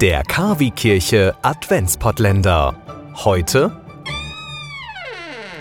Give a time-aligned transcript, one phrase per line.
[0.00, 2.74] Der Kavi-Kirche Adventspottländer.
[3.16, 3.70] Heute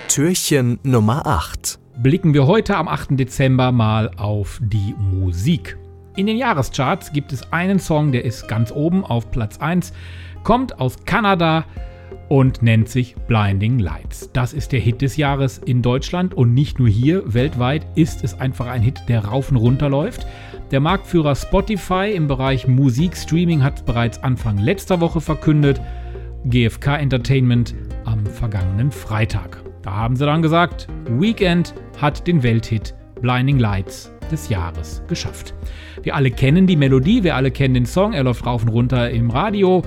[0.08, 1.78] Türchen Nummer 8.
[1.98, 3.20] Blicken wir heute am 8.
[3.20, 5.78] Dezember mal auf die Musik.
[6.16, 9.92] In den Jahrescharts gibt es einen Song, der ist ganz oben auf Platz 1,
[10.46, 11.66] kommt aus Kanada
[12.30, 14.30] und nennt sich Blinding Lights.
[14.32, 18.40] Das ist der Hit des Jahres in Deutschland und nicht nur hier, weltweit ist es
[18.40, 20.26] einfach ein Hit, der rauf und runter läuft.
[20.72, 25.82] Der Marktführer Spotify im Bereich Musikstreaming hat bereits Anfang letzter Woche verkündet,
[26.46, 27.74] GFK Entertainment
[28.06, 29.64] am vergangenen Freitag.
[29.82, 35.56] Da haben sie dann gesagt, Weekend hat den Welthit Blinding Lights des Jahres geschafft.
[36.04, 39.10] Wir alle kennen die Melodie, wir alle kennen den Song, er läuft rauf und runter
[39.10, 39.82] im Radio.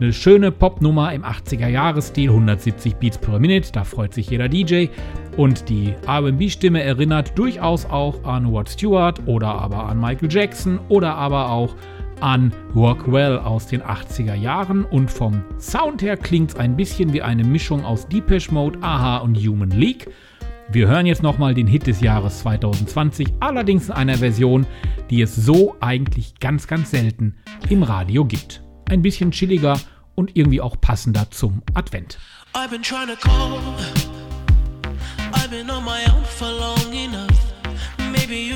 [0.00, 4.86] Eine schöne Popnummer im 80er-Jahres-Stil, 170 Beats per Minute, da freut sich jeder DJ.
[5.36, 11.14] Und die RB-Stimme erinnert durchaus auch an Rod Stewart oder aber an Michael Jackson oder
[11.14, 11.74] aber auch
[12.20, 14.84] an Rockwell aus den 80er Jahren.
[14.84, 19.18] Und vom Sound her klingt es ein bisschen wie eine Mischung aus Depeche Mode, Aha
[19.18, 20.08] und Human League.
[20.70, 24.66] Wir hören jetzt nochmal den Hit des Jahres 2020, allerdings in einer Version,
[25.10, 27.34] die es so eigentlich ganz, ganz selten
[27.68, 28.62] im Radio gibt.
[28.88, 29.78] Ein bisschen chilliger
[30.14, 32.18] und irgendwie auch passender zum Advent.
[32.54, 34.11] I've been trying to call.